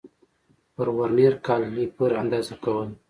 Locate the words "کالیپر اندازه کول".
1.45-2.89